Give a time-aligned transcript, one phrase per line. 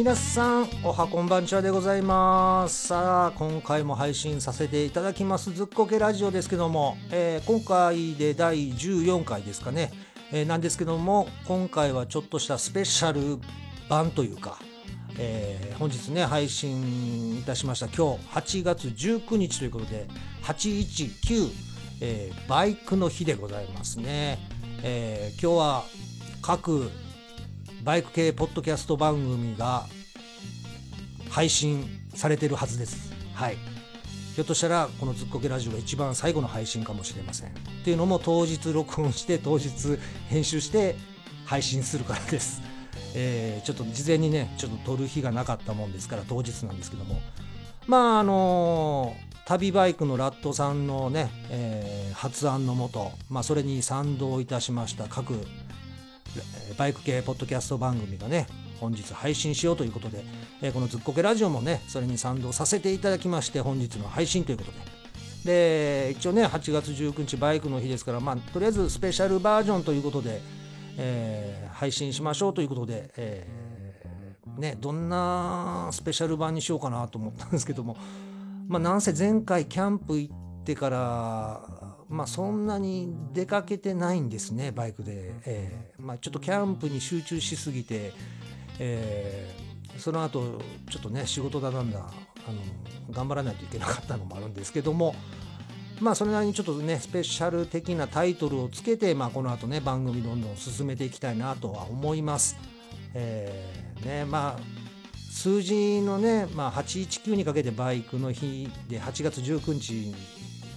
[0.00, 2.86] 皆さんおはこんばんちはでございます。
[2.86, 9.92] さあ今回も配信させていただきますずっこけラジオですけども、えー、今回で第14回ですかね、
[10.32, 13.42] えー、なんですけども今回はちょっとしたスペシャル
[13.90, 14.58] 版というか、
[15.18, 17.86] えー、本日ね配信いたしました。
[17.88, 20.06] 今日8月19日ということで
[20.44, 21.50] 819、
[22.00, 24.38] えー、バイクの日でございますね、
[24.82, 25.84] え、今日は
[26.40, 26.90] 各
[27.82, 29.86] バイク系ポッドキャスト番組が
[31.30, 33.12] 配信されてるはずです。
[33.34, 33.56] はい。
[34.34, 37.48] ひょっとしたらこのずっこけラジオが一番最後の配信かもしれません。
[37.48, 37.52] っ
[37.84, 39.98] ていうのも当日録音して当日
[40.28, 40.94] 編集して
[41.46, 42.60] 配信するからです。
[43.14, 47.20] えー、ちょっと事前にねちょっと撮る日がなかったもんですから当日なんですけども
[47.88, 55.44] まああのー、旅バイクのラットさんのね、えー、発案のもと、まあ、それに賛同いたしました各
[56.76, 58.46] バイク系ポッドキャスト番組がね
[58.80, 60.24] 本日配信しようということで、
[60.62, 65.00] えこのずっこけラジオもねそれに賛同させていただきまして本日の配信ということで。
[65.44, 70.40] で一応ね8月19日バイクの日ですからまあとりあえずスペシャルバージョンということで、
[70.98, 77.96] えー、配信しましょうということで、えー、ねどんなスペシャル版にしようかなと思ったんですけども
[78.68, 88.12] まあなんせ前回キャンプ行ってからまあ、そんなに出かけてないんですねバイクで、えーまあ、ちょっとキャンプに集中しすぎて、
[88.80, 92.60] えー、その後ちょっとね仕事だなんだあの
[93.12, 95.14] 頑張らないといけなかったのもあるんですけども
[96.00, 102.56] まあそれなりにちょっとねスペシャル的なタイトルをつけて、まあ、この後ね番組どんどん進めていきたいなとは思います。
[103.14, 104.90] えー、ねまあ
[105.30, 110.12] 数字のね、まあ、819にかけてバイクの日で8月19日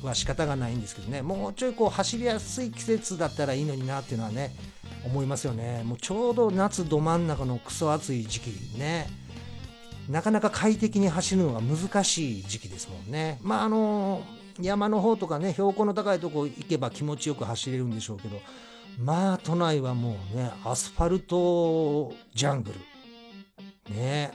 [0.05, 1.21] は仕方がないんですけどね。
[1.21, 4.55] もうちょいこう走りやすい季節だったらいいのになっていうのはね
[5.05, 5.83] 思いますよね。
[5.83, 9.07] もうちょうど夏ど真ん中のクソ暑い時期ね。
[10.09, 13.39] なかなか快適に走るのが難しい時期ですもんね。
[13.41, 14.21] まああの
[14.61, 18.39] 山の方とかね標高の高いとこ行けば気持ちよく走れるんでしょうけど
[18.99, 22.73] まあ都内はもうねアスファルトジャング
[23.89, 23.95] ル。
[23.95, 24.31] ね。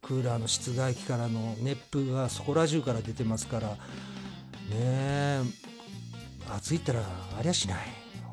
[0.00, 3.76] クーラーの室外機からの熱風がそこら中から出てますから
[4.72, 5.42] え。
[6.50, 7.78] 暑いったらありゃしない。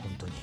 [0.02, 0.34] 本当に、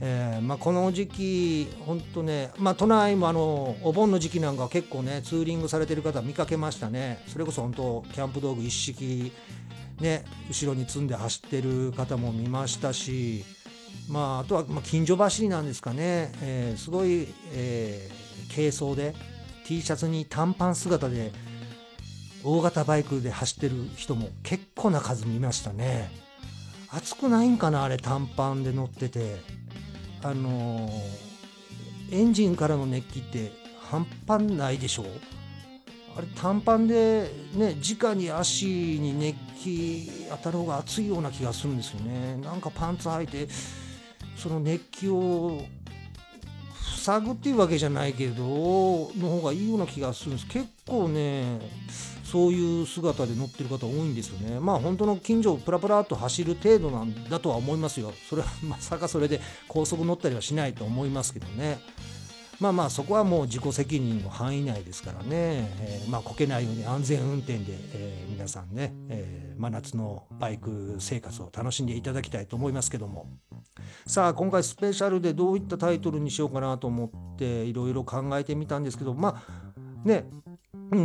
[0.00, 7.22] えーまあ、この時期本当ねまあ都内もあのお盆の時期なんか結構ねツーリングされてる方見かけましたね。
[7.26, 9.32] それこそ本当キャンプ道具一式
[10.00, 13.44] ね後ろに積んで走ってる方も見ましたし
[14.08, 19.14] まあ、あとは、まあ、近所走りなんですかね、えー、すごい、えー、軽装で
[19.64, 21.32] T シャツに短パン姿で
[22.44, 26.10] 大型バイクで走ってる人も結構な数見ましたね。
[26.90, 29.62] 暑くないんかなあれ短パンで乗ってて。
[30.24, 30.92] あのー、
[32.12, 33.50] エンジンからの熱気って
[33.90, 35.04] 半端ないでしょ？
[36.16, 42.36] あれ短パンでね直に足に熱気当たる方が熱いような気がするんですよね。
[42.36, 43.48] なんかパンツ履いて
[44.36, 45.60] その熱気を
[46.98, 50.46] 塞ぐっていうわけじゃないけどの方がいいような気がするんです。
[50.46, 51.58] 結構ね
[52.32, 54.58] そういう姿で乗ってる方多いんですよね。
[54.58, 58.14] まあ本当の近所をプラプラっと走る程度なんだとは思いますよ。
[58.30, 59.38] それは まさかそれで
[59.68, 61.78] 高速乗ったりはしないと思いますけどね。
[62.58, 73.26] まあまあそこはもう自己責任の範囲内ですからね、えー、まあこけないように安全運転で、えー、皆さんね、えー、真夏のバイク生活を楽しんでいただきたいと思いますけども。
[74.06, 80.24] さあ今回スペシャルでどういったタイトルにしようかなと思っていろいろ考えてみたんですけどまあね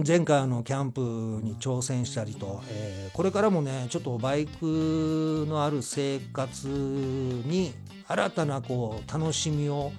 [0.06, 7.74] 前回あのキャンプに挑戦したりと、えー、これからもねちょっとバイクのある生活に
[8.06, 9.94] 新たなこう楽しみを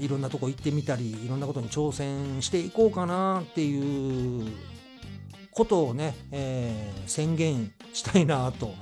[0.00, 4.44] いろんなとこ行ってみたりいろんなことに挑戦していこうかなっていう
[5.52, 8.72] ことをね、えー、宣言したいなと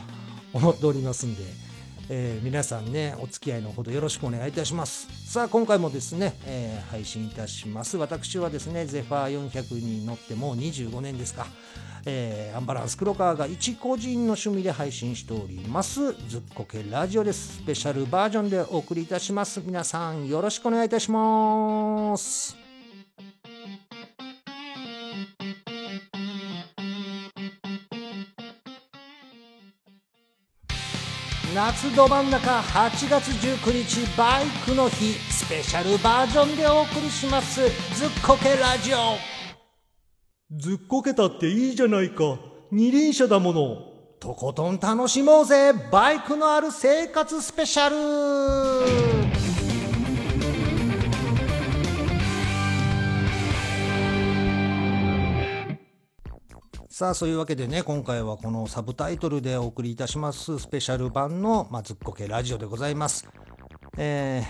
[0.55, 1.69] 思っておりますんで。
[2.12, 5.06] えー、皆さんねお付き合いのほどよろしくお願いいたします。
[5.32, 7.96] さあ今回もですね、えー、配信いたします。
[7.96, 11.46] 私はですねゼファー400に乗ってもう25年ですか。
[12.06, 16.12] えー、アンバランス黒川が一個人の趣味で配信しております。
[16.28, 17.58] ずっこけラジオです。
[17.58, 19.62] スペシャルバージョンでお送りいたします。
[19.64, 22.59] 皆さんよろしくお願いいたします。
[31.60, 37.60] 夏ど真ん中8月19日バイクの日スペシャルバージョンでお送りします。
[37.60, 38.96] ずっこけラジオ。
[40.58, 42.38] ずっこけたっていいじゃないか。
[42.72, 43.76] 二輪車だもの。
[44.20, 49.50] とことん楽しもうぜバイクのある生活スペシャル
[57.00, 63.26] さあそういうわけでね今回はこのサブタイトルでお送りいたしますスペシャル版の、まあ、ずっこけラジオでございます。
[63.97, 64.43] え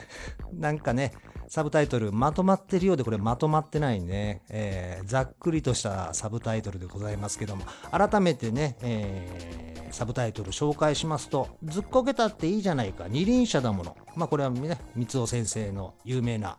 [0.52, 1.12] ー、 なんかね
[1.46, 7.62] サブタイトルまとまってるようでこれまとまってないね、えー、ざっくりとしたサブタイトルでございますけども
[7.92, 16.58] 改めてね、えー、サブタイトル紹介しますと「ずっこけたっていいじゃないか二輪車だもの」まあこれはね三尾先生の有名な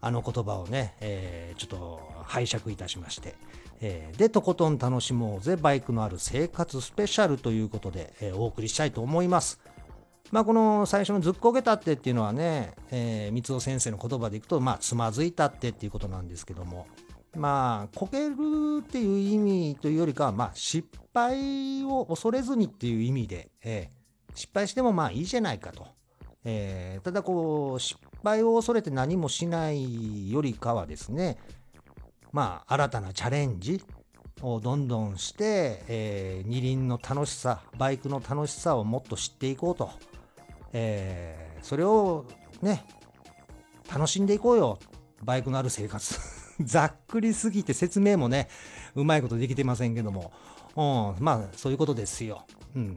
[0.00, 3.36] あの言葉をね、えー、ちょっと拝借いたしまして、
[4.16, 9.60] で、とことん楽しもうぜ、バイクのある生活スペシャルということで、お送りしたいと思います。
[10.32, 16.86] まあ、この最初のずっこけたってっていうのはね、えー、三尾先生の言葉でいくと、まあ、つまずいたってっていうことなんですけども、
[17.36, 18.34] まあ、こける
[18.80, 25.86] っていう意味というよりかは、まあ、失敗を恐れずにっていう意味で、えー、失敗してもまあいいじゃないかと。
[26.44, 31.36] えー、ただこう、失敗を恐れて何もしないよりかはですね、
[32.32, 33.82] まあ、新たなチャレンジ
[34.40, 39.90] をどんどんして、えー、二輪の楽しさ、バイクの楽しさをもっと知っていこうと。
[40.72, 42.24] えー、それを
[42.62, 42.84] ね、
[43.92, 44.78] 楽しんでいこうよ。
[45.22, 46.18] バイクのある生活。
[46.60, 48.48] ざっくりすぎて説明もね、
[48.94, 50.32] うまいことできてませんけども。
[50.74, 52.46] うん、まあ、そういうことですよ。
[52.74, 52.96] うん。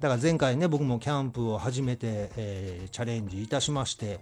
[0.00, 4.20] だから前回ね、僕もキャンプを始めて、えー、チャレンジいたしまして、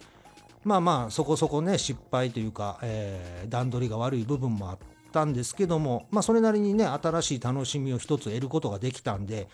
[0.65, 4.79] まあまあそこそこね失敗というか、えー、段取りが悪い部分もあっ
[5.13, 9.49] たんですけどもまあそれなりにね新しい楽しみを一つ得ることができたんで、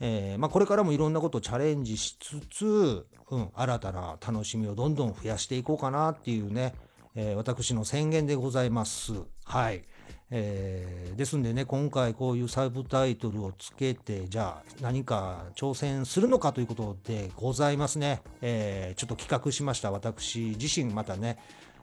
[0.00, 6.74] えー、まあ、これからもいろんなことをチャレンジしつつ、うん、新たな楽しみをどんどん増やしていこうかなっていうね、
[7.14, 9.12] えー、私の宣言でございます。
[9.44, 9.84] はい。
[10.30, 19.90] えー、ですんでね今回こういうサブタイトルをつけてじゃあ何か挑戦するのかということでございますね、えー、ちょっと企画しました。
[19.90, 21.38] 私自身またね、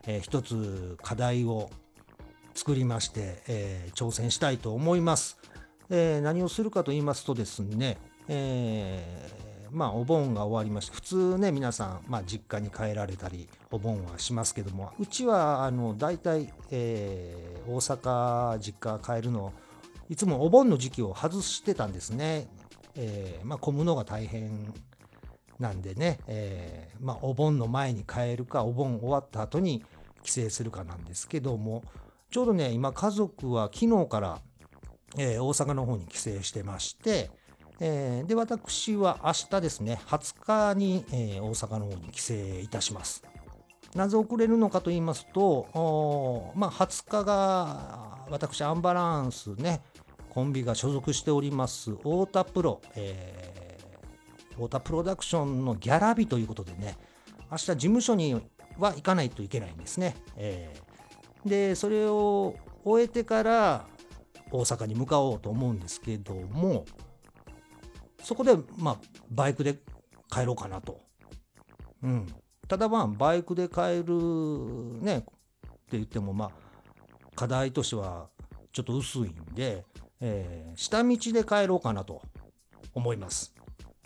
[0.06, 1.70] えー、一つ課題を
[2.54, 5.38] 作りまして、えー、挑戦したいと思います、
[5.90, 7.96] えー、何をするかと言いますとですね、
[8.28, 19.52] えーまあお盆が終わりまして普通ね皆さん、まあ、実家に帰られたりお盆はしますけどもうちはあの大体、えー、大阪実家帰るの
[20.08, 22.46] いつもお盆の時期を外してたんですね、
[22.94, 24.72] えー、まあ混むのが大変
[25.58, 29.84] なんでね、えー、まあ、お盆の前に帰るかお盆終わった後に
[30.22, 31.82] 帰省するかなんですけども
[32.30, 34.40] ちょうどね今家族は昨日から、
[35.16, 37.30] えー、大阪の方に帰省してまして
[37.80, 43.24] えー、で、私は明日ですね、20日に、えー、大阪の方に帰省いたします。
[43.94, 49.82] なぜ遅れるのかと言いますと、まあ、20日が私、アンバランスね、
[50.30, 56.96] コンビが所属しております、太田プロ、えー、太田プロダクションのギャラ日ということでね、
[57.50, 58.34] 明日事務所に
[58.78, 60.16] は行かないといけないんですね。
[60.36, 63.86] えー、で、それを終えてから
[64.50, 66.84] 大阪に向かおうと思うんですけども、
[68.24, 68.96] そこで、まあ、
[69.30, 69.74] バイクで
[70.30, 70.98] 帰ろうかなと。
[72.02, 72.26] うん。
[72.66, 75.28] ただまあ、バイクで帰るね、って
[75.92, 76.50] 言っても、まあ、
[77.36, 78.28] 課題としては
[78.72, 79.84] ちょっと薄いんで、
[80.20, 82.22] えー、下道で帰ろうかなと
[82.94, 83.54] 思います。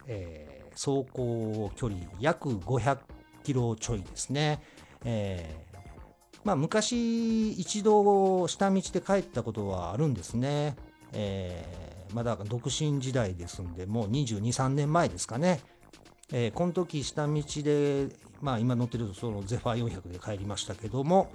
[0.08, 2.98] えー、走行距離約500
[3.44, 4.60] キロちょいですね。
[5.04, 10.74] えー、まあ、昔一度下道で帰ったことはあるんですね。
[11.12, 15.60] えまだ独身時代ですんで、もう22、3年前ですかね。
[16.32, 18.08] えー、この時下道で、
[18.40, 21.30] まあ今乗ってるそのゼファー400で帰りましたけども、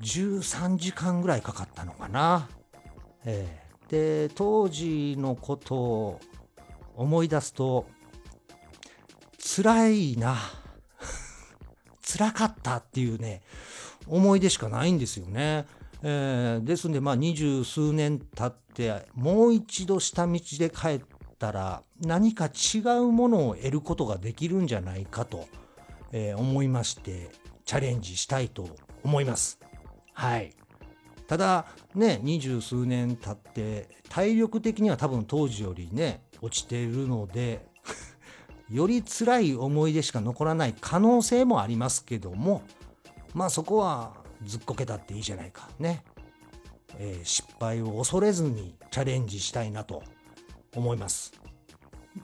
[0.00, 2.48] 13時間ぐらいかかったのかな。
[3.24, 6.20] えー、で、当時のことを
[6.96, 7.86] 思い出すと、
[9.38, 10.36] 辛いな。
[12.06, 13.42] 辛かったっていうね、
[14.06, 15.66] 思い出しかないんですよね。
[16.02, 21.00] えー、ですんで、まあ、二十数年経ってもう一度下道で帰っ
[21.38, 25.48] たら何か違うものを得ることができるんじゃないかと、
[26.12, 27.30] えー、思いまして
[27.64, 28.68] チャレンジしたいと
[29.02, 29.58] 思います。
[30.12, 30.52] はい。
[31.26, 37.66] ただね二十数年経って体力的には多分当時よりね落ちているので
[38.70, 42.62] より辛い思い出しか残らない可能性もありますけども
[43.34, 44.14] まあそこは
[44.44, 45.68] ずっこけたっていいじゃないか。
[45.78, 46.02] ね、
[46.98, 50.02] えー、失敗を恐れずにチャレンジしたいなと
[50.74, 51.32] 思います。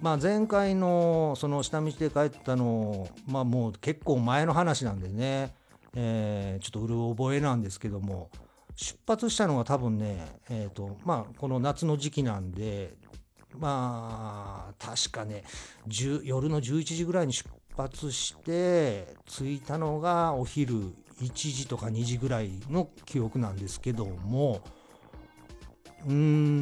[0.01, 5.55] まあ、前回のその下道で帰ったのまあもう結構前の話なんでね、
[5.95, 8.31] えー、ちょっとうる覚えなんですけども。
[8.77, 12.95] 出発したのが多分ね、えーとまあ、この夏の時期なんで
[13.57, 15.45] まあ確かね
[16.25, 24.61] 夜の11時ぐらいに出発して着いたのがお昼1時とか2時ぐらいの記憶なんですけども
[26.07, 26.13] うー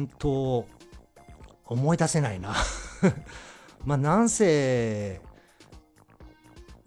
[0.01, 0.65] んと
[1.65, 2.55] 思い出せないな
[3.85, 5.21] まあなんせ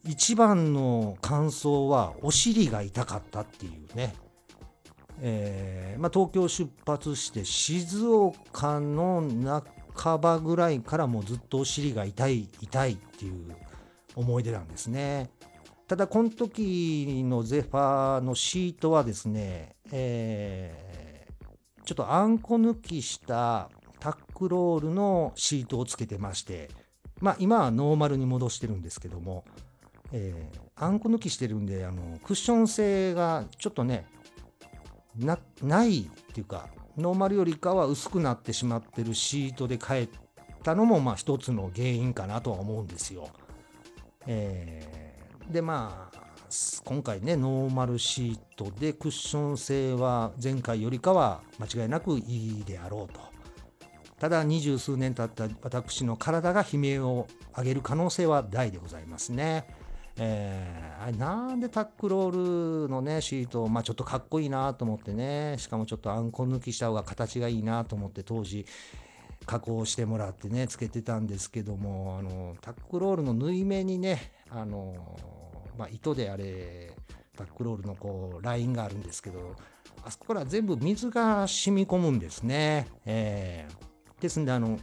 [0.04, 4.14] 一番の感想はお尻が痛かったっていうね、
[5.20, 9.24] えーまあ、東京出発して静岡の
[9.94, 13.56] 半ばぐらいからもうずっとお尻が痛い痛いっていう
[14.14, 15.30] 思い出なんですね。
[15.86, 26.68] ただこの時のゼファーのシートはですね、えー、ちょっとあんこ抜きしたタックロールのシートをつけてまして
[27.20, 29.44] まあ今はノーマルに戻してるんですけども
[30.12, 34.06] えー、あんこ抜きしてるんであのクッション性がちょっとね
[35.16, 40.08] なないっていうかノーマルよりかは薄くなってしまってるシートで帰っ
[40.62, 43.28] たのもまあ一つの原因かなとは思うんですよ。
[44.26, 45.05] えー、
[45.50, 46.26] でまあ
[46.84, 53.20] 今回ねノーマルシートでクッション性は前回よりかは間違いなくいいであろうと。
[54.18, 57.26] ただ二十数年経った私の体が悲鳴を
[57.56, 59.66] 上げる可能性は大でございますね。
[60.18, 68.64] えー、あれなんでタックロールのねシート、まあ、ちょっとかっこいいなと思ってねしかもちょっとあんこ抜きした方が形がいいなと思って当時
[69.46, 74.94] 加工してもらってねつけてたんですけどもあのタックロールの縫い目にねあの、
[75.78, 76.92] まあ、糸であれ
[77.36, 79.54] タックロールのこうラインがあるんですけど
[80.04, 82.86] あそこから全部水が染み込むんですね。
[83.04, 84.78] えー、ですんであの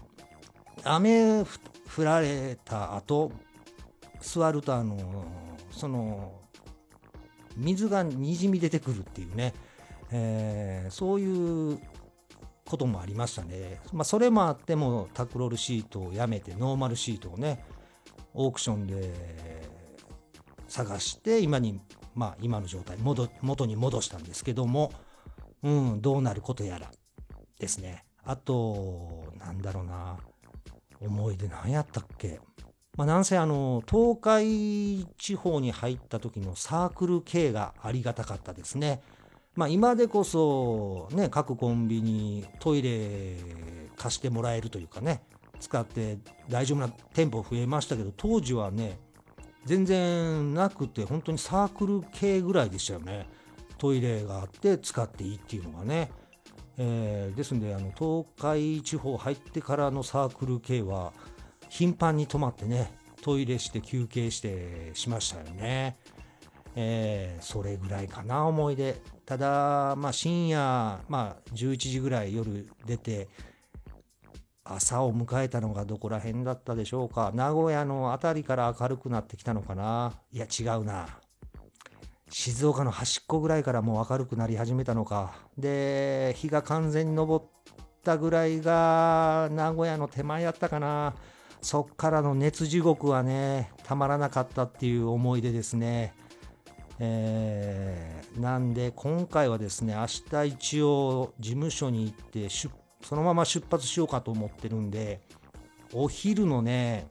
[0.84, 3.32] 雨降られた後
[4.22, 5.26] 座るとあの
[5.72, 6.42] その
[7.56, 9.54] 水がにじみ出てくるっていうね、
[10.12, 11.80] えー、そういう
[12.66, 13.80] こともありましたね。
[13.92, 17.64] まあ、それもあってもタクロールシートをやめてノーマルシートをね
[18.34, 19.14] オークションで
[20.68, 21.80] 探して今に
[22.16, 24.92] まあ今の状態元元に戻したんですけども、
[25.62, 26.92] うん、どうなることやら
[27.60, 28.06] ですね。
[28.26, 30.18] あとなんだろうな
[31.02, 32.40] 思い出何やったっけ
[32.96, 39.02] まあ、なんせあの東海地方に入った時のサークル系がありがたかったですね。
[39.56, 43.38] まあ、今でこそ、ね、各コンビニトイレ
[43.96, 45.22] 貸してもらえるというかね
[45.60, 46.18] 使って
[46.50, 49.00] 大丈夫な店舗増えましたけど当時はね
[49.66, 53.30] 全然なくて本当にサークル系ぐらいでしたよね。
[53.78, 56.12] トイレがあって使っていいっていうのがね、
[56.78, 61.14] えー、ですんであの東海地方入ってからのサークル系は
[61.70, 65.98] 頻繁に泊まってねトイレして休憩してしましたよね。
[66.76, 68.96] えー、それぐらいかな思い出。
[69.26, 70.60] ただまあ深夜
[71.08, 73.28] まあ11時ぐらい夜出て
[74.66, 77.32] 朝を迎えたのがどこら辺だったでしょうか。
[77.34, 80.14] 名古屋の辺りから明るくなってきたのかな。
[80.32, 81.08] いや違うな。
[82.30, 85.36] 静岡の端っこぐらいからもう明るくなり始めたのか。
[85.58, 87.44] で日が完全に昇っ
[88.04, 91.14] たぐらいが名古屋の手前やったかな。
[91.62, 96.14] そっからの熱地獄はね、たまらなかったっていう思い出ですね。
[97.06, 102.48] えー、なんで今回はですね、明日一応事務所に行って
[103.02, 105.20] そのまま出発しようかと思ってるんで、
[105.94, 107.08] お昼のね、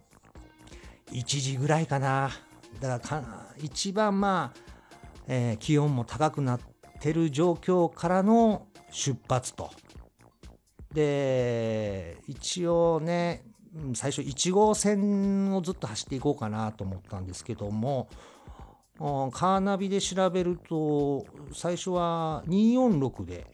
[1.11, 2.31] 1時ぐらいかな。
[2.81, 4.59] だからか一番まあ、
[5.29, 6.61] えー、気温も高くなっ
[7.01, 9.71] てる状況からの出発と。
[10.95, 13.45] で、一応ね、
[13.95, 18.09] 最初1号線をずっと走っていこうかなと思ったんですけども
[18.99, 23.47] カーナビで調べると最初は246で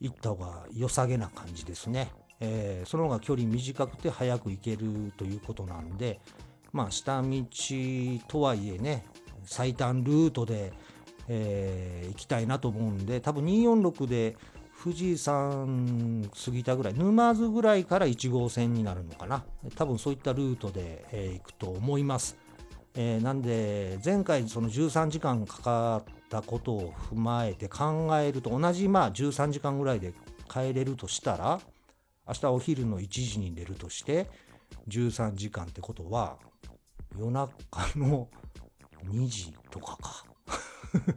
[0.00, 2.10] 行った方が良さげな感じですね、
[2.40, 6.20] えー、その方が距離短くて早く行けるということなんで
[6.72, 7.44] まあ下道
[8.28, 9.04] とはいえね
[9.44, 10.72] 最短ルートで、
[11.28, 14.36] えー、行きたいなと思うんで多分246で
[14.82, 19.44] 富士山過ぎたぐらい沼津ぐらいから1号線になるのかな。
[19.76, 22.36] 多分そういったルートで、えー、行くと思います、
[22.94, 30.12] えー、なんで前回その13時間かかったことを踏まえて考えると同じまあ13時間ぐらいで
[30.48, 31.60] 帰れるとしたら
[32.28, 34.28] 明日お昼の1時に出るとして
[34.88, 36.36] 13時間ってことは
[37.18, 37.50] 夜中
[37.96, 38.28] の
[39.10, 40.24] 2時とかか。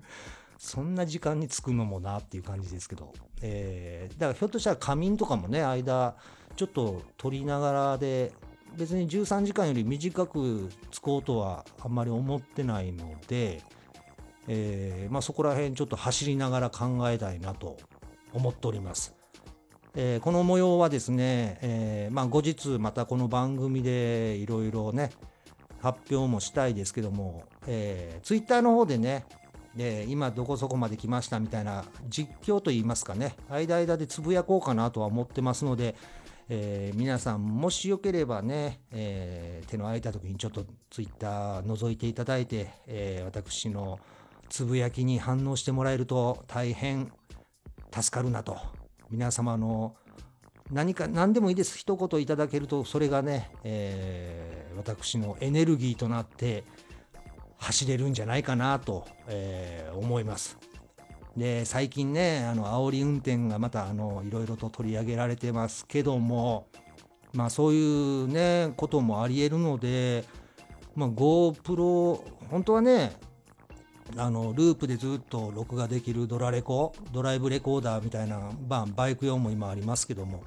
[0.57, 6.15] そんな時間に着くのもなっていう感じですけど、え、だからひょっとしたら仮眠とかもね間
[6.55, 8.33] ちょっと取りながらで
[8.77, 13.61] 別に13時間より短く着こうとはあんまり思ってないので、
[14.47, 17.77] えー、まあ、そこら辺ちょっと走りながら考えたいなと
[18.33, 19.15] 思っております。
[19.97, 25.11] えー、この模様はですね、えまあ、後日またこの番組でいろいろね
[25.81, 29.25] 発表もしたいですけども、えー、ツイッターの方でね
[29.73, 35.95] で今どこそこまで来ましたみたいな実況といいますかね間々でつぶやこうかなとは思ってますので、
[36.47, 43.99] えー、皆さんもしよければね、えー、手の空いた時にちょっとツイッター覗いていただいて、えー、私の
[44.49, 47.11] つぶやきに反応してもらえると大変
[47.91, 48.57] 助かるなと
[49.09, 49.95] 皆様の
[50.71, 56.63] 何か何でもいいです一言いただけるとそれがね、えー、私のエネルギーとなって
[57.57, 60.57] 走れるんじゃないかなと、えー、思います。
[61.37, 66.67] で最近ねあの煽り運転がまたいろいろと取り上げられてますけども
[67.33, 70.23] まあそういうねこともありえるので、
[70.95, 73.11] まあ、GoPro 本当はね
[74.17, 80.43] あのループでずっと録画できるドラレコドライブレコーダーみたいな、まあ、バイク用も今ありますけども、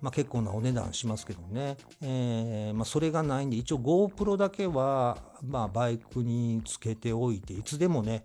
[0.00, 8.24] まあ、結構なお値段しますけどね、えーまあ、それがないんで一応 GoPro だけは、まあ、バイクにつけておいていつでもね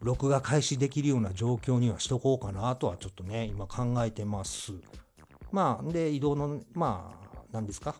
[0.00, 4.72] 録画開始できるような状況にはしとこうかなとはちょっとね今考えてます。
[5.52, 7.94] まあで移動のまあ何ですか？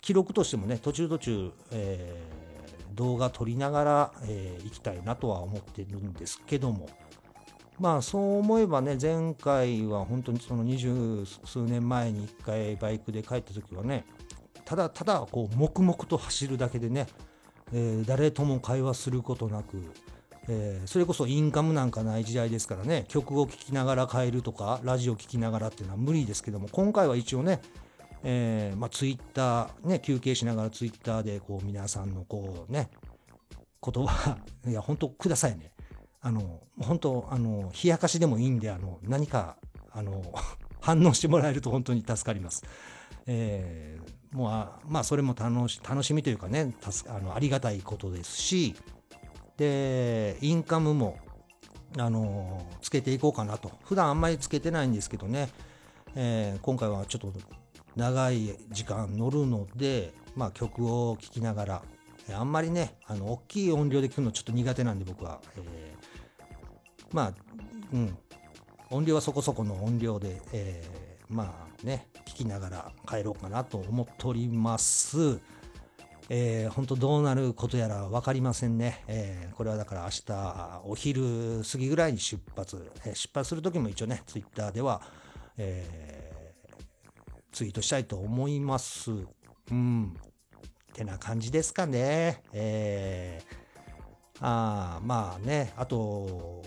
[0.00, 2.40] 記録としてもね途中途中、えー
[2.92, 6.88] 動画撮りながら、えー、行きたいなとは思ってるんですけども、
[7.78, 14.04] まあそう思えばね、前回は本当にその二十数年前に1回バイクで帰った時はね、
[14.64, 17.06] ただただこう黙々と走るだけでね、
[17.72, 19.80] えー、誰とも会話することなく、
[20.48, 27.60] えー、それこそインカムなんかない時代ですからね、曲を聴きながら帰るとか、ラジオ聴きながらっていうのは無理ですけども、今回は一応ね、
[28.22, 32.90] えー、まあ、ツイッター、ね、休憩しながらツイッターでこう皆さんのこうね、
[33.82, 35.72] 言葉、いや、本当くださいね。
[36.20, 39.56] あの、本当、あの、冷やかしでもいいんで、あの、何か、
[39.90, 40.22] あの、
[40.82, 42.64] 反応してもらえると本当に助かります。
[43.26, 46.74] えー、もうあ、まあ、それも楽し楽しみというかね、
[47.06, 48.74] あのありがたいことですし、
[49.60, 51.18] で、インカムも、
[51.98, 53.70] あの、つけていこうかなと。
[53.84, 55.50] 普段あんまりつけてないんですけどね、
[56.14, 57.30] えー、今回はちょっと
[57.94, 61.82] 長い時間乗るので、まあ、曲を聴きながら、
[62.32, 67.34] あんまりね、あの大きい音量で聞くのちょっと苦手なんで僕は、えー、まあ、
[67.92, 68.16] うん、
[68.88, 75.38] 音量はそこそこの音量で、えー、まあね、聞きながら帰ろうかなと思っております。
[76.30, 79.04] えー、本当どうなることやら分かりませんね。
[79.08, 82.90] えー、これはだから明日お昼過ぎぐらいに出発。
[83.04, 85.02] えー、出発するときも一応ね、ツイッターでは、
[85.58, 86.30] えー
[87.52, 89.10] ツイートしたいと思います。
[89.10, 90.14] うん。
[90.14, 92.42] ってな感じですかね。
[92.52, 96.62] えー、あまあね、あと、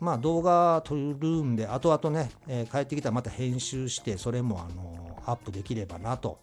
[0.00, 6.40] まあ動画撮るんで、後々ね、えー、帰ってきたらまた編集して、それもあのアップできればなと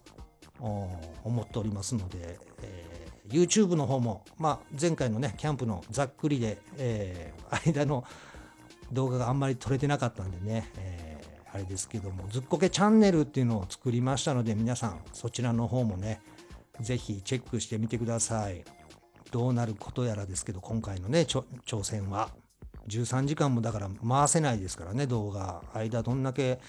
[0.62, 8.04] 思っておりますので、えー、YouTube の方も、まあ、前回のね、キャンプのざっくりで、えー、間の
[8.92, 11.12] 動画があんまり撮れてなかったんでね、えー
[11.54, 16.22] あれですけども、ずっこけチャンネルっていうのを作りましたので、皆さんそちらの方もね、
[16.80, 18.64] ぜひチェックしてみてください。
[19.32, 22.30] どうなることやらですけど、今回のね、挑戦は。
[22.88, 25.62] 13時間もだから回せないですからね、動画。
[25.74, 26.60] 間どんだけ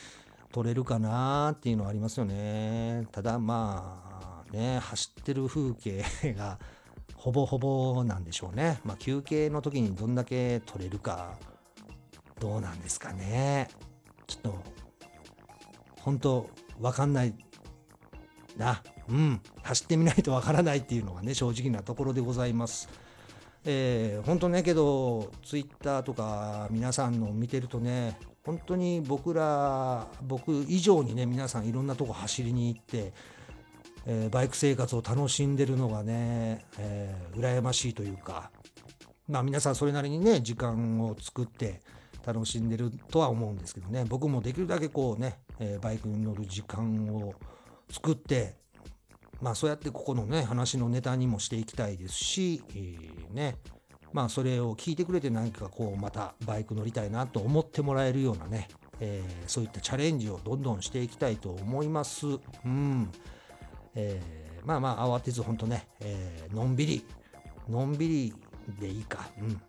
[0.53, 3.07] 撮れるかなっていうのはありますよね。
[3.11, 6.59] ただまあ、ね、走ってる風景が
[7.17, 8.81] ほぼほぼなんでしょうね。
[8.85, 11.39] まあ休憩の時にどんだけ撮れるか、
[12.39, 13.69] どうなんですかね。
[14.27, 14.55] ちょっと、
[16.01, 17.35] 本当わかんない
[18.57, 18.83] な。
[19.09, 19.41] うん。
[19.63, 22.89] 走ってみないとわからないっていうのがね、正直なところでございます。
[23.65, 33.13] えー、本当ね、けど、ツイッターとか皆さんの見てるとね、本当に僕ら、僕以上にね、皆さんいろんなとこ走りに行って、
[34.07, 38.51] えー、バイク生活を楽しんでるのがね、えー、羨ましいというか、
[39.29, 41.81] まあ皆さんそれなりにね、時間を作って、
[42.25, 44.05] 楽しんでるとは思うんですけどね。
[44.09, 47.35] 僕もできるだけこうね、えー、バイクに乗る時間を
[47.91, 48.55] 作って
[49.41, 53.57] まあそうやってここのね話のネタにもしていきたいですし、えー、ね。
[54.13, 58.69] まあそれを聞いてくれて何かこうまたバイク乗りたいなと思ってもらえるようなね、
[59.01, 62.27] えー、そういったチャレンジをどんどんしていきたいと思います。
[62.27, 63.11] うん。
[63.95, 67.05] えー、まあまあ慌てず本当ね、えー、のんびり、
[67.69, 68.35] のんびり
[68.79, 69.31] でいいか。
[69.41, 69.61] うん。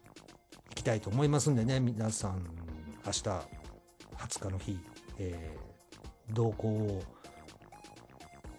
[0.75, 2.45] きたいと思いますんでね、皆さん、
[3.05, 4.79] 明日、20日の日、
[5.17, 7.03] えー、動向を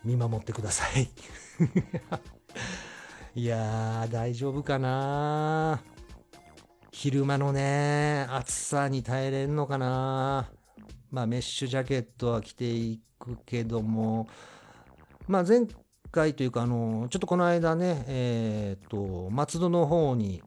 [0.05, 1.09] 見守ってください。
[3.37, 5.83] いやー、大丈夫かな。
[6.93, 10.49] 昼間のね、暑さに耐えれんのかな。
[11.11, 14.29] まあ、メッシュジャケットは着ていくけども、
[15.27, 15.67] まあ、前
[16.13, 20.41] 回というか、あの、ちょっとこの間ね、えっ、ー、と、松戸の方に、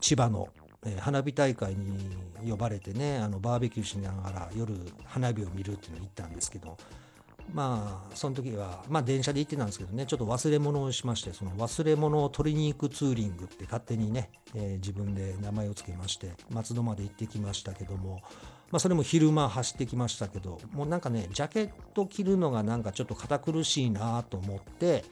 [0.00, 0.48] 千葉の
[0.86, 2.16] え花火大会に
[2.48, 6.76] 呼ばれてねあのバーベキューしながら夜花火を見るっていうのに行ったんですけど。
[7.54, 10.06] まあその時はまあ電車で行ってたんですけどね。
[10.06, 18.20] ちょっと忘れ物をしましてその忘れ物を取りに行くツーリングって勝手にね、えー自分で名前を付けまして松戸まで行ってきましたけども
[18.70, 25.04] まあそれも昼間走ってきましたけどもうなんかねジャケット着るのがなんかちょっと堅苦しいなと思って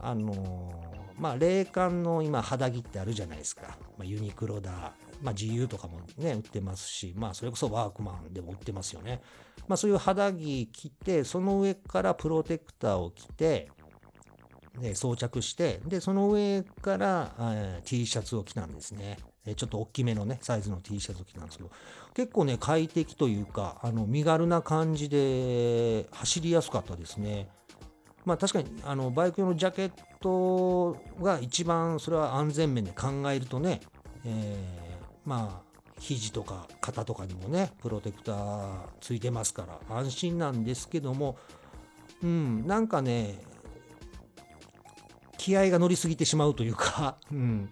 [0.00, 4.92] あのーまあ冷感の今肌着ってあるじゃないですか、まあ、ユニクロだ
[5.22, 9.22] まあ GU とかもね売ってますしまあそれこそワークマンでも売ってますよね。
[9.68, 13.70] まあそういう肌着着てその上からプロテクターを着て
[14.80, 19.18] で装着してでその上から、えー T シャツを着たんですね。
[19.44, 21.70] えちょっと大きめのねサイズの T シャツを着たんですけど
[22.14, 27.48] 結構ね快適というかあの身軽な感じで走りやすかったですね。
[28.24, 33.80] まあ確かにあのバイク用のジャケットが一番それは安全面で考えるとね、
[34.24, 34.81] え
[35.24, 41.36] まあ肘とか肩とかにもねプロテクターついてますから安心なんですけども
[42.22, 43.38] うんなんかね
[45.42, 47.68] 気合が乗りすぎてしまうというか、 うん、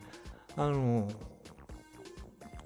[0.57, 1.09] あの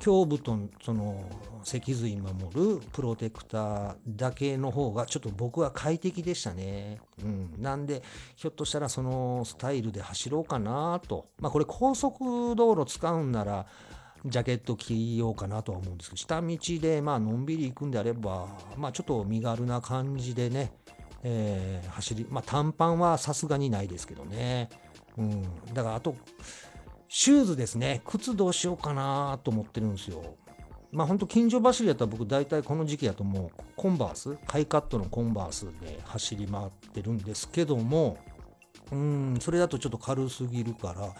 [0.05, 1.23] 胸部とその
[1.62, 7.03] 脊髄守るプロテクターだけの方がちょっと僕は快適でしたね。
[7.23, 8.03] うん、なんで
[8.35, 11.27] ひょっとしたらそのスタイルで走ろうかなと。
[11.38, 13.66] まあこれ高速道路使うんなら
[14.25, 20.73] ジャケット着ようかなとは思うんですけど下道でまあのんびり行くんであればまあちょっと身軽な感じでね、
[21.23, 24.69] えー走りまあ短パンはさすがにないですけどね。
[25.17, 26.17] うん、だからあと
[27.09, 28.03] シューズですね。
[28.05, 30.35] 靴どうしようかなと思ってるんですよ。
[30.91, 38.17] まあ本当近所走りやったら僕大体この時期だともうコンバース、ハイカットのコンバースで走り回ってるんですけども、
[38.91, 41.15] うん、それだとちょっと軽すぎるから、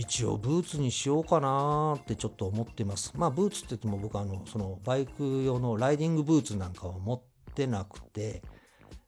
[0.00, 3.12] 一応ブーツにしようかなってちょっと思ってます。
[3.16, 7.22] まあブーツって言っても僕あの、そのバイク用のライディングブーツなんかは持っ
[7.54, 8.40] てなくて、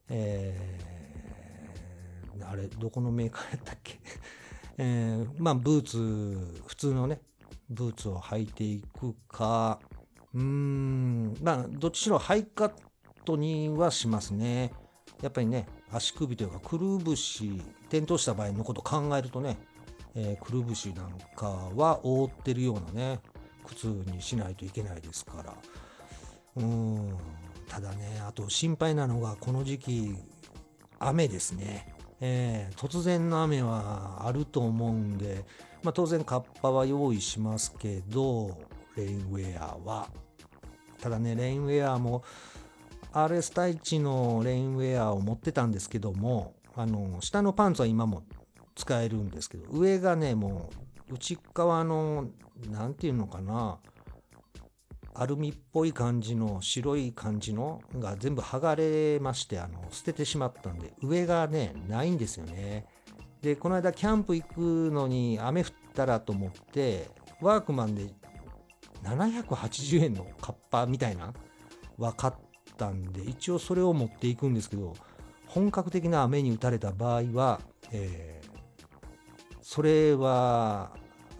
[0.08, 4.00] えー、あれ、どこのメーカーやったっけ？
[4.78, 7.20] えーまあブーツ普通のね
[7.68, 9.78] ブーツを履いていくか。
[10.34, 12.72] うーんまあどっちしろハイカッ
[13.24, 14.72] トにはしますね。
[15.22, 19.58] やっぱりね足首というかくるぶし転倒した場合のこと考えるとね、
[20.14, 23.20] えーくるぶしなんかは覆ってるようなね
[23.66, 25.54] 靴にしないといけないですから。
[26.56, 27.16] うん
[27.68, 30.16] ただねあと心配なのがこの時期
[30.98, 31.94] 雨ですね。
[32.20, 35.44] えー突然の雨はあると思うんで、
[35.82, 38.58] まあ、当然カッパは用意しますけど
[38.96, 40.08] レインウェアは。
[41.00, 42.22] ただねレインウェアも
[43.12, 48.22] RS タイチのレインウェアを持ってたんですけどもあの下のパンツは今も
[48.74, 50.70] 使えるんですけど上がねも
[51.10, 52.28] う内側の
[52.70, 53.78] 何て言うのかな
[55.14, 62.86] アルミっぽい感じの白い感じのが全部剥がれましてあの捨ててしまったんで上がねないんですよね。
[63.42, 68.12] でこの間キャンプ行くのに雨降ったらと思ってワークマンで
[69.02, 71.32] 780円のカッパみたいな
[71.96, 72.34] 分かっ
[72.76, 74.94] たんで一応それを持っていくんですけど
[75.46, 78.39] 本格的な雨に打たれた場合は、えー
[79.72, 80.90] それは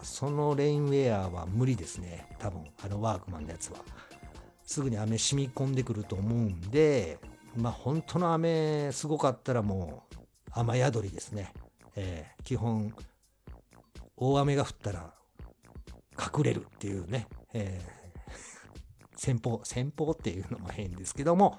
[0.05, 2.29] そのレインウェアは無理ですね。
[2.39, 3.79] 多分あのワークマンのやつは。
[4.63, 7.19] すぐに雨染み込んでくると思うんで
[7.57, 10.21] まあ本当の雨すごかったらもう
[10.53, 11.53] 雨宿りですね、
[11.97, 12.95] えー基本
[14.17, 15.13] 大雨が降ったら
[16.17, 21.59] 隠れるっていうね、えー 先方先方っていうのも変ですけども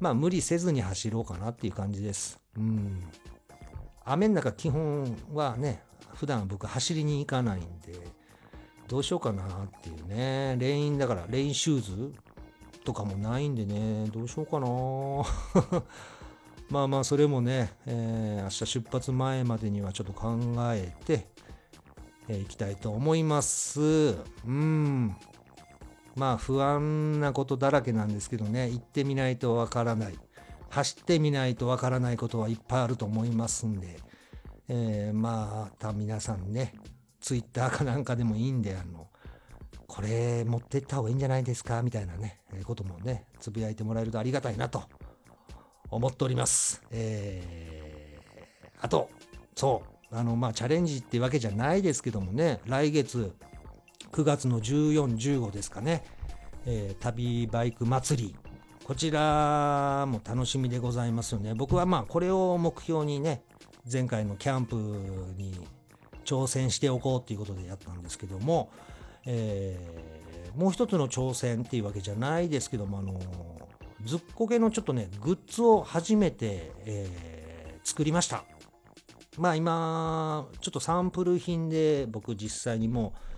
[0.00, 2.40] まあ無理せずに走ろうかなっていう感じです。
[2.56, 3.04] うん。
[4.12, 5.82] 雨の中基本はね
[6.14, 8.18] 普段僕走りに行かないんで
[8.88, 9.46] どうしようかなっ
[9.82, 10.56] ていうね。
[10.58, 12.12] レインだからレインシューズ
[12.84, 14.06] とかもないんでね。
[14.10, 14.66] どうしようかな。
[16.70, 20.38] まあまあそれもね、えー明日出発前までにはちょっと考
[20.72, 21.28] えて、
[22.28, 24.16] えー行きたいと思います。
[24.46, 25.14] うん。
[26.16, 28.70] まあ不安なことだらけなんですけどね。
[28.70, 30.18] 行ってみないとわからない。
[30.70, 33.98] 走ってみないとわからないことはいっぱいあると思いますんで、
[34.68, 36.74] えーまた皆さんね
[37.20, 39.08] ツイッターかなんかでもいいんであの
[39.86, 41.82] これ持ってった方がいいんじゃないですか？
[41.82, 44.82] みたいなね、えーこともねつぶやいてもらえるとありがたいなと
[45.90, 46.82] 思っております。
[46.90, 49.10] えーあと
[49.56, 53.34] そうあのまあチャレンジってわけじゃないですけどもね来月
[54.12, 56.04] 9月の1415ですかね、
[56.64, 58.36] えー旅バイク祭り
[58.88, 63.42] こちらも楽しみでございますよね僕はまあこれを目標にね
[63.92, 64.76] 前回のキャンプ
[65.36, 65.54] に
[66.24, 68.70] 挑戦しておこうっていうことでやったんですけども、
[69.26, 73.20] えー、もう一つの挑戦っていうわけじゃないですけども、あの
[74.04, 78.44] ずっこけのちょっとね、グッズを初めて、えー、作りました。
[79.36, 83.12] まあ今、ちょっとサンプル品で僕実際にも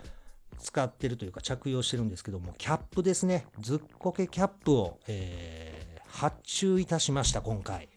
[0.61, 3.45] 使ってるというか着用してるんですけども、キャップですね。
[3.59, 7.89] ずっこけキャップを、えー、発注いたしました、今回。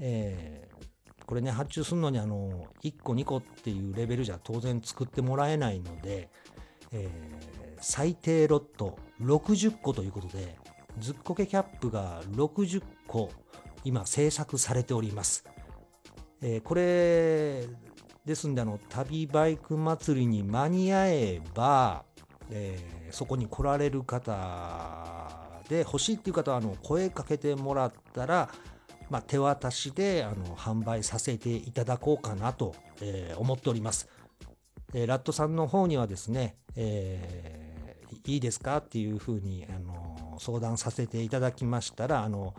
[0.00, 6.30] えー、これね、発注するのにあの、1個2個っていうレベルじゃ当然作ってもらえないので、
[6.92, 10.56] えー、最低ロット60個ということで、
[10.98, 13.30] ずっこけキャップが60個
[13.84, 15.44] 今制作されております。
[16.40, 17.66] えー、これ
[18.28, 22.04] ですんであの旅バイク祭りに間に合えば、
[22.50, 25.30] えー、そこに来られる方
[25.70, 28.50] で欲しいっていう方はあの声かけてもらったら、
[29.08, 34.08] まあ、手渡しであの販売させていただこうかなと、えー、思っております。
[34.92, 42.54] えー、ラットさんの方にはですね、えー、いいですかっていうふうにあの相談させていただきましたらあの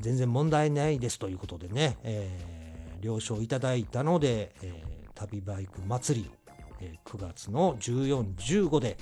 [0.00, 2.63] 全然問題ないですということでね、えー
[3.04, 6.30] 了承いただいたので、えー、旅バイク祭り、
[6.80, 8.96] えー、9月の14、15で、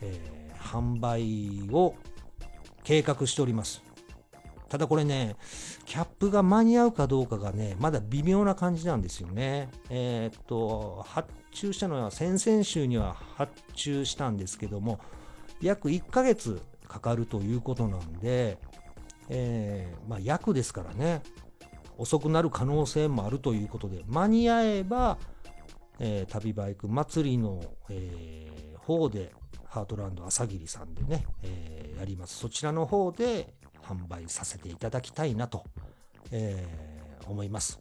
[0.00, 1.94] えー、販売を
[2.82, 3.82] 計画しております。
[4.68, 5.36] ただこれね、
[5.84, 9.68] キャップが間に合うかどうかがね、まだ微妙な感じなんですよね。
[9.90, 14.98] えー、っと、発注したのは先々週には発注したんですけども、
[15.60, 18.58] 約1ヶ月かかるということなんで、
[19.28, 21.22] えー、まあ、約ですからね、
[21.98, 25.18] 遅くなる可能性もあるということで、間に合えば、
[25.98, 29.32] えー、旅バイク祭りの、えー、方で、
[29.66, 32.36] ハートランド朝霧さんでね、えー、やります。
[32.36, 35.64] そちらの方で販売させていただきたいなと、
[36.30, 37.80] えー、思います。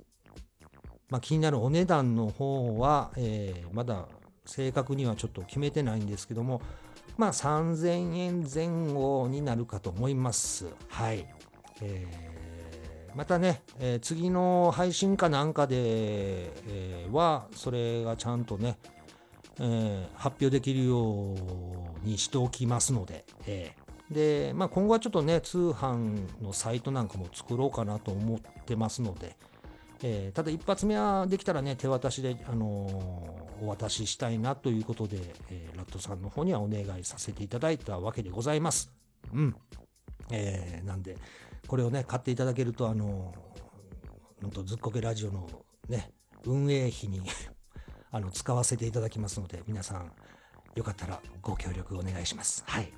[1.10, 4.08] まあ、気になるお値段の方は、えー、まだ
[4.46, 6.62] 正確にはちょっと決めてないんですけども、
[7.18, 10.68] まあ、3000円前後になるかと思います。
[10.88, 11.28] はい。
[11.82, 12.31] え
[13.16, 15.76] またね、えー、次の配信かなんかで、
[16.68, 18.78] え、は、それがちゃんとね、
[19.60, 29.36] えー、発表できるようにしておきますので、えー、で、まあ、今後はちょっとね、通販のサイトなんかも作ろうかなと思ってますので、
[30.04, 35.18] えー、ただ一発目はできたらね、手渡しで、あのー、お渡ししたいなということで、
[35.50, 38.92] えー、ラットさんの方にはお願いさせていただいたわけでございます。
[39.34, 39.56] うん。
[40.32, 41.18] えー、なんで、
[41.68, 43.34] これをね、買っていただけると、あの、
[44.52, 45.48] とずっこけラジオの
[45.88, 46.12] ね、
[46.46, 47.22] 運営費に
[48.12, 50.12] あの、使わせていただきますので、皆さん、
[50.76, 52.64] よかったらご協力お願いします。
[52.66, 52.92] はい。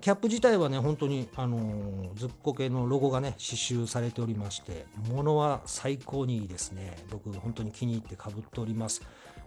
[0.00, 6.96] キャップ自体はね、本当に、あのー、ずっこけのロゴがね、刺繍されておりまして、ものは最高にいいですね。
[7.10, 9.00] 僕、本当に気に入ってかぶっております。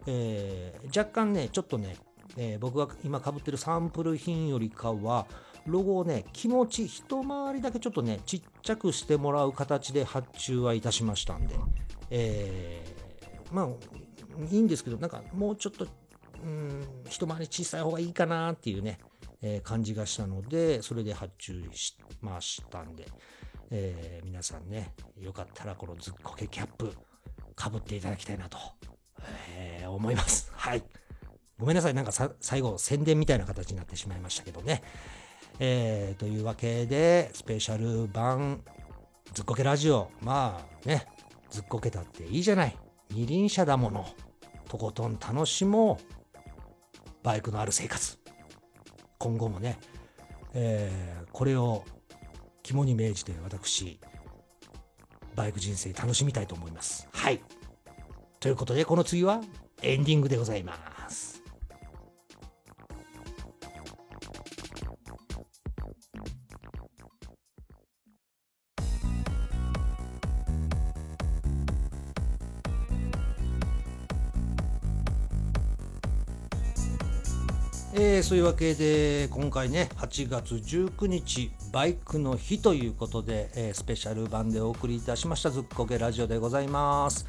[0.07, 1.97] えー、若干ね、ちょっとね、
[2.35, 5.27] えー、僕が今かぶってるサンプル品よりかは、
[5.65, 11.55] ロゴをね、気持ち一回りだけちょっとね、ちっちゃくしてもらう形で発注はいたしましたんで、
[12.09, 13.67] えー、まあ、
[14.49, 15.87] いいんですけど、なんかもうちょっと、
[16.43, 18.99] うん、一回り小さい方がいいかなっていうね、
[19.41, 23.07] えー、感じがしたので、それで発注しましたんで、
[23.71, 26.93] えー、皆さんね、よかったらこのずっこけキャップ、
[27.55, 28.57] かぶっていただきたいなと、
[29.55, 30.51] えー、思います。
[30.55, 30.83] はい。
[31.57, 31.93] ごめんなさい。
[31.93, 34.81] なんか最後、宣伝みたいな形になってしまいましたけどね。
[35.59, 38.63] えー、というわけで、スペシャル版、
[39.33, 40.09] ずっこけラジオ。
[40.21, 41.05] まあね、
[41.49, 42.77] ずっこけたっていいじゃない。
[43.11, 44.07] 二輪車だもの。
[44.69, 46.19] とことん楽しもう。
[47.23, 48.17] バイクのある生活。
[49.17, 49.77] 今後もね、
[50.53, 51.83] えー、これを
[52.63, 53.99] 肝に銘じて私、
[55.35, 57.07] バイク人生楽しみたいと思います。
[57.11, 57.41] はい。
[58.39, 59.41] ということで、この次は
[59.81, 60.98] エンディングでございます。
[78.29, 87.25] そういうわけで今回ね8月19日バイクの日ということで、えー、スペシャル版でお送りいたしましたずっこけラジオでございます、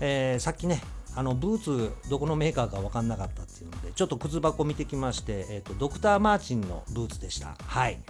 [0.00, 0.82] えー、さっきね
[1.14, 7.54] あのブーツどこのメーカーか分かんなかったっていうのでちょっと靴箱見てきまして、えーと、ドクター・マーチンのブーツでした。
[7.64, 8.00] はい。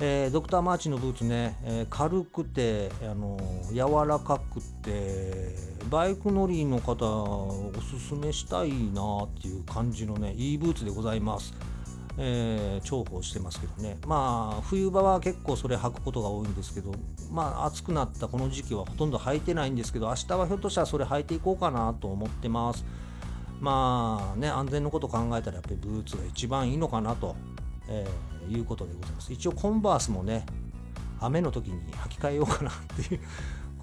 [0.00, 5.54] えー、ドクター・マーチンのブーツね、えー、軽くて、あのー、柔らかくて
[5.88, 11.54] バイク乗りの方おすすめしたいなっていう感じのねいいブーツでございます。
[12.16, 13.98] えー、重宝してますけどね。
[14.06, 16.92] まあ冬場は結構それ履くことが多いんですけど
[17.30, 22.84] まあ暑くなったこの時期はほとんど履いてないんですけど明日はひょっとしたらそれ履いていこうかなと思ってます。
[23.60, 27.34] まあね安全のこと考えたらやっぱりブーツが一番いいのかなと、
[27.88, 29.32] えー、いうことでございます。
[29.32, 30.46] 一応コンバースもね
[31.20, 32.74] 雨の時に履き替えようかなっ
[33.06, 33.20] ていう。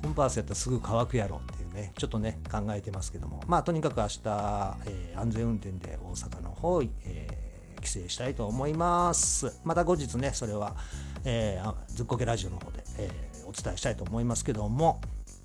[0.02, 3.44] コンバースやったらすぐ乾くやろっていうねちょっとね考えてますけども。
[3.46, 4.20] まあとにかく明日、
[4.88, 7.50] えー、安全運転で大阪の方、えー、
[7.82, 9.54] 帰省したいと思います。
[9.63, 10.76] また後日ねそれは、
[11.26, 15.02] えー、ずっこけラジオの方で、えー、お伝えしたいと思いますけども。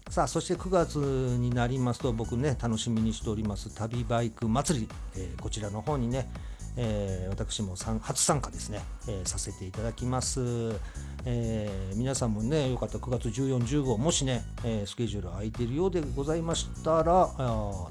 [0.08, 6.28] さあそして9月になりますと僕ね楽しみにしております旅バイク祭り、えー、こちらの方にね、
[6.76, 10.78] えー、私も初参加ですね、えー、させていただきます、
[11.24, 17.28] え皆さんもねよかった9月14、15もしね、えスケジュール空いてるようでございましたら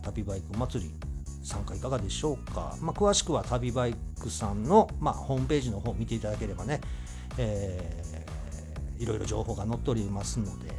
[0.02, 1.15] 旅バイク祭り
[1.46, 6.82] 参加いかがでしょうか、まあ、詳しくは旅バイクさんの、まあ、ホームページの方を見ていただければね、
[7.38, 10.72] えー、いろいろ情報が載っておりますので、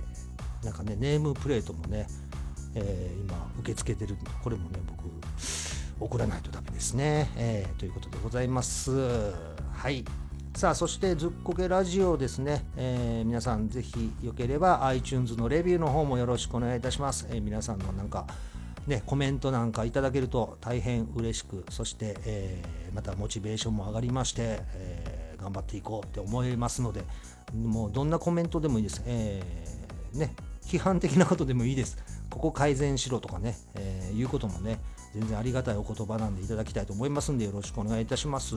[0.65, 2.09] なんかねネームプレートもね、
[2.75, 5.05] えー、今受け付けてるこれもね僕
[6.01, 8.91] 送らないとダメですね、えー、ということでございます。
[9.73, 10.05] はい。
[10.57, 18.27] さあそしてずっこけラジオですね、えー、皆さんぜひよければ iTunes のレビューの方もよろしくお願いいたします、えー、皆さんのなんか
[18.87, 27.03] ね、コメントなんかいただけると大変嬉しくそして、えー、またモチベーションも上がりまして、えー、頑張っていこうって思いますので
[27.55, 30.35] もうどんなコメントでもいいです、えー、ね
[30.67, 31.97] 批判的なことでもいいです。
[32.29, 34.81] ここ改善しろとかね、えー、いうこともね、
[35.15, 38.57] 全然ありがたいお言葉なんでいただきたいと思いますんでよろしくお願いいたします。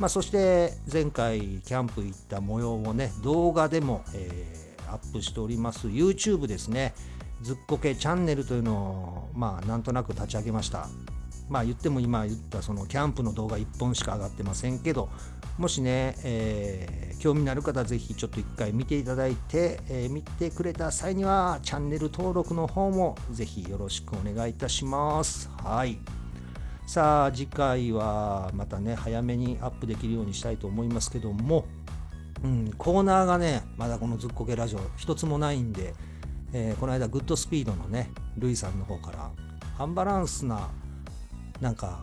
[0.00, 6.94] まあ、そして前回キャンプ行った模様をね、動画でも、えー、アップしております YouTube ですね、
[7.42, 10.88] ずっこけチャンネルというのを、まあ、なんとなく立ち上げました。
[11.48, 15.10] まあ言っても今言ったそのキャンプの動画1本しか上がってませんけど、
[15.58, 25.50] もしね、えー、興味のある方はぜひちょっと一回見ていただいて、えー、見てくれた際にはチャンネル登録の方もぜひよろしくお願いいたします。
[25.62, 25.98] はい。
[26.86, 31.66] さあ次回はまたね早めにアップできるようにしたいと思いますけども、
[32.42, 35.94] うん、コーナーがねまだこのずっこけラジオ一つもないんで、
[36.52, 39.30] えー、この間グッドスピードのねルイさんの方から
[39.78, 40.70] アンバランスな
[41.60, 42.02] なんか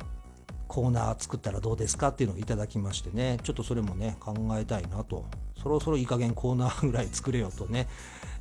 [0.67, 2.09] コーナー作ったらどうですか？
[2.09, 5.25] っていうのをいただきましてねちょっとそれもね考えたいなと。
[5.61, 7.89] そろそろいい加減コーナーぐらい作れよとね、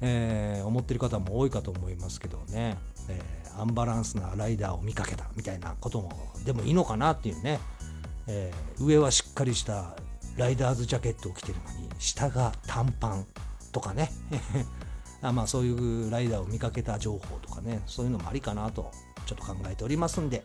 [0.01, 6.13] えー、思ってる方も多いかと思いますけどね、えー、アンバランスなライダーを見かけたみたいなことも
[6.45, 7.59] でもいいのかなっていうね、
[8.29, 9.97] えー、上はしっかりした
[10.37, 13.27] ライダーズジャケットを着てるのに下が短パン
[13.73, 14.13] とかね。
[15.23, 18.91] あまあそういうライダーを見かけた情報とかねそういうのもありかなと
[19.27, 20.45] ちょっと考えておりますんで、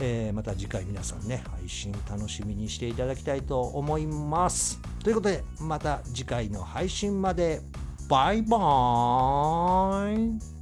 [0.00, 4.80] えー、また次回皆さんね配信楽しみにしていただきたいと思います。
[5.02, 7.60] ということでまた次回の配信まで。
[8.08, 10.57] バイバーイ。